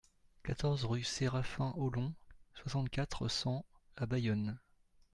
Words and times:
quatorze 0.41 0.83
rue 0.85 1.03
Séraphin 1.03 1.73
Haulon, 1.77 2.15
soixante-quatre, 2.63 3.27
cent 3.27 3.65
à 3.97 4.07
Bayonne 4.07 4.57